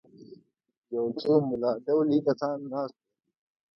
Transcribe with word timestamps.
یو 0.95 1.05
څو 1.21 1.31
ملا 1.49 1.71
ډولي 1.85 2.19
کسان 2.27 2.57
ناست 2.71 2.95
وو. 3.01 3.05